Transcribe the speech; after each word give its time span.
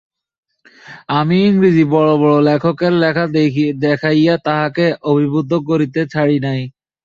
আমি 1.11 1.37
ইংরেজি 1.47 1.83
বড়ো 1.93 2.13
বড়ো 2.21 2.37
লেখকের 2.47 2.93
লেখা 3.03 3.25
দেখাইয়া 3.81 4.35
তাহাকে 4.45 4.85
অভিভূত 5.09 5.51
করিতে 5.69 6.01
ছাড়ি 6.13 6.37
নাই। 6.45 6.61